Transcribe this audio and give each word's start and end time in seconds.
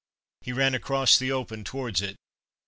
He 0.41 0.51
ran 0.51 0.73
across 0.73 1.19
the 1.19 1.31
open 1.31 1.63
towards 1.63 2.01
it. 2.01 2.15